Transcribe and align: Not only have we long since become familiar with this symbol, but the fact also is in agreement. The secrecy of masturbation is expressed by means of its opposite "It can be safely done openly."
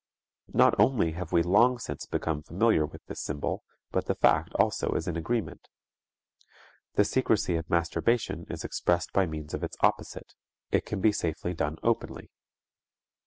Not 0.51 0.73
only 0.79 1.11
have 1.11 1.31
we 1.31 1.43
long 1.43 1.77
since 1.77 2.07
become 2.07 2.41
familiar 2.41 2.87
with 2.87 3.05
this 3.05 3.21
symbol, 3.21 3.63
but 3.91 4.07
the 4.07 4.15
fact 4.15 4.49
also 4.55 4.93
is 4.95 5.07
in 5.07 5.15
agreement. 5.15 5.67
The 6.95 7.05
secrecy 7.05 7.55
of 7.55 7.69
masturbation 7.69 8.47
is 8.49 8.63
expressed 8.63 9.13
by 9.13 9.27
means 9.27 9.53
of 9.53 9.63
its 9.63 9.77
opposite 9.81 10.33
"It 10.71 10.87
can 10.87 11.01
be 11.01 11.11
safely 11.11 11.53
done 11.53 11.77
openly." 11.83 12.31